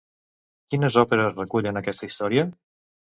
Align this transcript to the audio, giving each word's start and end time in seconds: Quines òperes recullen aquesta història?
Quines 0.73 0.95
òperes 1.01 1.35
recullen 1.39 1.81
aquesta 1.83 2.09
història? 2.09 2.47